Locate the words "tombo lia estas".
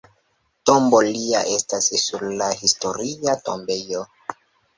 0.69-1.89